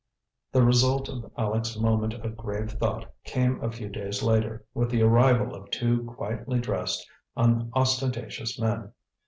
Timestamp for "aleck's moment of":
1.37-2.35